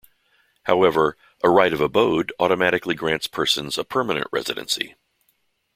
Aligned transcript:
However, 0.63 1.15
a 1.43 1.49
right 1.51 1.71
of 1.71 1.79
abode 1.79 2.33
automatically 2.39 2.95
grants 2.95 3.27
persons 3.27 3.77
a 3.77 3.83
permanent 3.83 4.25
residency. 4.31 4.95